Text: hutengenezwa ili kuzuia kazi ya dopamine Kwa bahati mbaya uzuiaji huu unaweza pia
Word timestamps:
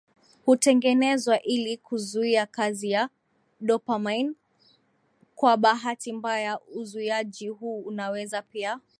hutengenezwa 0.45 1.41
ili 1.41 1.77
kuzuia 1.77 2.45
kazi 2.45 2.91
ya 2.91 3.09
dopamine 3.61 4.33
Kwa 5.35 5.57
bahati 5.57 6.13
mbaya 6.13 6.59
uzuiaji 6.75 7.47
huu 7.49 7.79
unaweza 7.81 8.41
pia 8.41 8.79